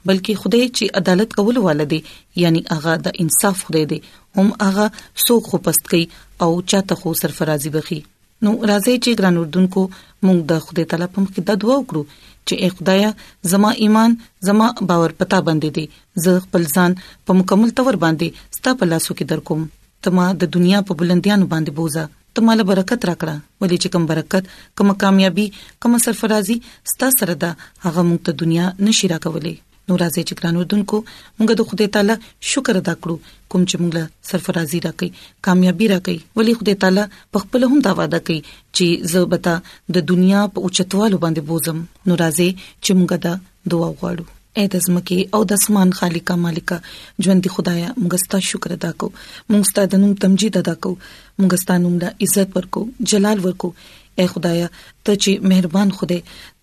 بلکې 0.09 0.41
خدای 0.43 0.63
چې 0.77 0.93
عدالت 1.03 1.33
کول 1.39 1.57
والدي 1.65 1.99
یعنی 2.43 2.61
هغه 2.73 2.93
د 3.07 3.17
انصاف 3.25 3.63
خدای 3.69 3.83
دی 3.93 3.99
هم 4.37 4.47
هغه 4.67 4.85
څوک 5.25 5.49
خو 5.53 5.61
پست 5.67 5.89
کوي 5.93 6.05
او 6.47 6.49
چاته 6.73 6.99
خو 7.03 7.13
سرفرازي 7.23 7.73
بخي 7.77 7.99
نو 8.47 8.51
راځي 8.69 9.03
چې 9.03 9.21
ګران 9.21 9.39
اردوونکو 9.39 9.81
موږ 9.95 10.49
د 10.53 10.63
خدای 10.67 10.89
تعالی 10.93 11.09
په 11.15 11.25
مخ 11.25 11.33
کې 11.33 11.47
د 11.49 11.61
دعا 11.63 11.75
وکړو 11.81 12.05
چې 12.49 12.57
اقدایا 12.71 13.09
زما 13.51 13.69
ایمان 13.85 14.11
زما 14.47 14.67
باور 14.91 15.11
پتا 15.21 15.39
باندې 15.47 15.69
دي 15.75 15.85
زه 16.25 16.33
خپل 16.45 16.63
ځان 16.75 16.91
په 17.25 17.31
مکمل 17.41 17.69
تور 17.81 17.95
باندې 18.05 18.27
ستا 18.59 18.71
په 18.81 18.85
لاسو 18.93 19.11
کې 19.17 19.25
درکوم 19.33 19.61
تما 20.07 20.25
د 20.43 20.51
دنیا 20.57 20.79
په 20.89 20.93
بلندیانو 21.03 21.49
باندې 21.53 21.75
بوزا 21.81 22.03
تماله 22.39 22.63
برکت 22.73 23.01
راکړه 23.11 23.35
ولې 23.61 23.77
چې 23.81 23.87
کوم 23.93 24.03
برکت 24.11 24.43
کوم 24.81 24.89
کامیابی 25.05 25.47
کوم 25.85 25.93
سرفرازي 26.09 26.57
ستا 26.91 27.07
سره 27.21 27.33
ده 27.47 27.51
هغه 27.85 28.01
موږ 28.09 28.19
ته 28.29 28.41
دنیا 28.45 28.65
نشي 28.89 29.05
راکولې 29.15 29.55
نو 29.89 29.95
راځي 30.01 30.21
چې 30.29 30.39
ګران 30.39 30.57
ودونکو 30.59 30.97
موږ 31.37 31.49
د 31.59 31.67
خدای 31.69 31.87
تعالی 31.93 32.15
شکر 32.53 32.79
ادا 32.81 32.93
کړو 33.03 33.15
کوم 33.53 33.61
چې 33.69 33.75
موږ 33.81 33.91
له 33.97 34.03
سرفرازي 34.31 34.79
راکې 34.85 35.37
کامیابی 35.47 35.87
راکې 35.93 36.15
ولی 36.41 36.53
خدای 36.59 36.75
تعالی 36.83 37.05
په 37.31 37.37
خپل 37.45 37.61
هم 37.71 37.79
دا 37.87 37.91
وعده 38.01 38.19
کوي 38.29 38.39
چې 38.47 39.13
زبتا 39.13 39.55
د 39.97 40.05
دنیا 40.11 40.43
په 40.57 40.65
اوچتوالو 40.67 41.21
باندې 41.23 41.49
بوزم 41.53 41.79
نو 42.07 42.19
راځي 42.23 42.49
چې 42.83 42.91
موږ 42.99 43.23
دا 43.25 43.33
دعا 43.75 43.87
وغواړو 43.89 44.25
اې 44.57 44.65
د 44.75 44.85
زمکه 44.89 45.37
او 45.37 45.41
د 45.53 45.59
اسمان 45.61 45.89
خالقه 46.01 46.35
مالکه 46.43 47.25
ژوند 47.27 47.45
دي 47.47 47.53
خدایا 47.55 47.89
موږ 48.01 48.23
ستاسو 48.25 48.47
شکر 48.53 48.77
ادا 48.77 48.91
کوو 49.03 49.15
موږ 49.51 49.67
ستاسو 49.71 49.91
د 49.95 50.01
نوم 50.03 50.13
تمجید 50.27 50.61
ادا 50.63 50.73
کوو 50.85 50.99
موږ 51.41 51.61
ستاسو 51.63 51.83
نوم 51.83 51.97
د 52.05 52.21
عزت 52.27 52.57
ورکو 52.59 52.85
جلال 53.13 53.43
ورکو 53.45 53.71
اے 54.19 54.25
خدایا 54.29 54.65
ته 54.75 55.13
چې 55.23 55.49
مهربان 55.51 55.91
خوده 55.97 56.15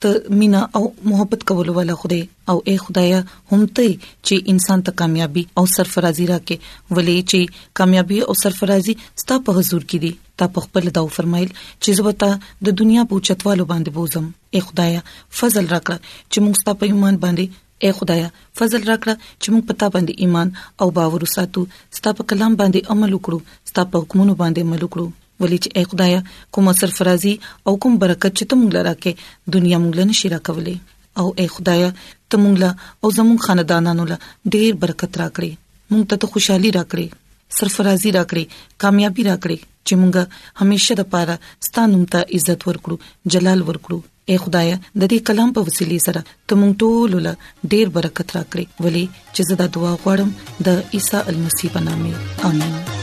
ته 0.05 0.35
مینا 0.41 0.59
او 0.81 0.83
محبت 1.13 1.47
کول 1.51 1.71
والا 1.79 1.95
خوده 2.01 2.19
او 2.55 2.57
اے 2.73 2.75
خدایا 2.83 3.21
هم 3.53 3.59
ته 3.79 3.87
چې 3.93 4.43
انسان 4.55 4.83
ته 4.89 4.97
کامیابی 5.03 5.45
او 5.63 5.65
سرفرازي 5.77 6.27
راکې 6.33 6.93
ولې 6.93 7.33
چې 7.33 7.73
کامیابی 7.83 8.21
او 8.29 8.37
سرفرازي 8.43 8.97
ستا 9.25 9.39
په 9.49 9.57
حضور 9.61 9.89
کې 9.89 10.05
دي 10.05 10.13
تا 10.43 10.51
په 10.57 10.67
خپل 10.67 10.93
داو 11.01 11.11
فرمایل 11.17 11.49
چې 11.57 11.99
زبتا 12.03 12.31
د 12.71 12.77
دنیا 12.85 13.07
په 13.13 13.25
چتوالو 13.31 13.69
باندې 13.75 13.99
بوزم 13.99 14.29
اے 14.55 14.65
خدایا 14.71 15.01
فضل 15.43 15.65
راکړه 15.75 16.07
چې 16.13 16.47
موږ 16.47 16.63
ستا 16.63 16.77
په 16.83 16.93
ایمان 16.95 17.21
باندې 17.27 17.69
اے 17.85 17.97
خدایا 18.01 18.29
فضل 18.59 18.83
راکړه 18.87 19.15
چې 19.43 19.49
موږ 19.55 19.69
پتا 19.77 19.89
باندې 19.97 20.27
ایمان 20.27 20.57
او 20.83 20.93
باور 21.01 21.29
وساتو 21.31 21.67
ستا 22.01 22.17
په 22.21 22.33
کلام 22.35 22.61
باندې 22.65 22.97
عمل 22.97 23.15
وکړو 23.15 23.71
ستا 23.73 23.91
په 23.95 24.05
حکمونو 24.05 24.41
باندې 24.43 24.77
عمل 24.77 24.83
وکړو 24.87 25.15
ولی 25.45 25.59
چې 25.65 25.71
اې 25.79 25.85
خدایا 25.91 26.21
کوم 26.57 26.67
صرف 26.81 27.01
راضي 27.09 27.35
او 27.71 27.77
کوم 27.85 27.93
برکت 28.05 28.33
چې 28.39 28.45
ته 28.53 28.61
مونږ 28.61 28.71
لره 28.79 28.95
کې 29.03 29.13
دنیا 29.57 29.79
مونږ 29.83 29.95
لنه 30.03 30.15
شي 30.21 30.29
راکولې 30.35 30.77
او 31.23 31.27
اې 31.39 31.47
خدایا 31.57 31.89
ته 32.31 32.37
مونږ 32.43 32.57
له 32.63 32.71
او 33.03 33.09
زموږ 33.19 33.39
خاندانانو 33.49 34.05
له 34.15 34.19
ډېر 34.55 34.71
برکت 34.87 35.13
راکړې 35.23 35.53
مونږ 35.93 36.03
ته 36.25 36.33
خوشحالي 36.35 36.71
راکړې 36.79 37.07
صرف 37.59 37.75
راضي 37.91 38.11
راکړې 38.19 38.45
کامیابی 38.85 39.23
راکړې 39.31 39.59
چې 39.87 39.95
مونږ 40.01 40.15
همیشه 40.65 40.95
د 41.01 41.11
پاره 41.15 41.37
ستانوم 41.71 42.03
ته 42.17 42.21
عزت 42.39 42.61
ورکړو 42.71 42.97
جلال 43.37 43.61
ورکړو 43.69 43.99
اے 44.35 44.37
خدایا 44.45 44.77
د 44.77 45.01
دې 45.11 45.19
کلام 45.29 45.49
په 45.59 45.67
وسیله 45.69 45.99
سره 46.07 46.21
ته 46.49 46.53
مونږ 46.61 46.73
ټول 46.83 47.11
له 47.29 47.33
ډېر 47.73 47.87
برکت 48.01 48.29
راکړې 48.37 48.65
ولی 48.89 49.05
چې 49.35 49.43
زه 49.51 49.55
دا 49.65 49.73
دعا 49.81 49.93
غواړم 49.97 50.71
د 50.71 51.01
عیسی 51.01 51.25
المسیح 51.33 51.71
په 51.79 51.87
نامه 51.89 52.29
امين 52.53 53.03